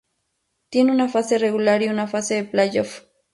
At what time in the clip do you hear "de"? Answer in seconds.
2.33-2.45